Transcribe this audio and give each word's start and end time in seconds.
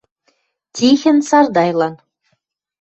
Тихӹн 0.75 1.17
Сардайлан. 1.29 1.93